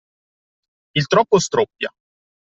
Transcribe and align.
Il 0.95 1.05
troppo 1.05 1.37
stroppia. 1.37 1.93